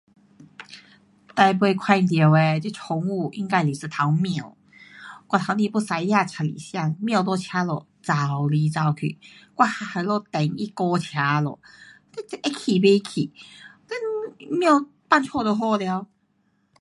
[1.35, 4.57] 最后看到的这宠物应该是一头猫。
[5.27, 9.15] 我刚才驾车要出来时间，猫在车路跑来跑去。
[9.55, 11.59] 我还在那里等它过车路。
[12.17, 13.31] 你这会气不气？
[14.39, 16.07] 你猫放家就好了。